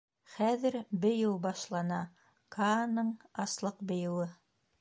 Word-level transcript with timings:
Хәҙер 0.35 0.77
Бейеү 1.03 1.35
башлана— 1.43 2.01
Кааның 2.57 3.15
аслыҡ 3.47 3.89
бейеүе. 3.93 4.31